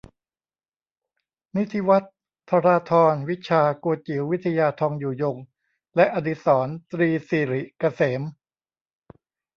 [1.55, 2.13] นิธิวัฒน์
[2.49, 5.37] ธราธร วิชชา โกจิ๋ว วิทยา ทองอยู่ยง
[5.95, 8.21] และ อดิสรณ์ ตรีสิริเกษม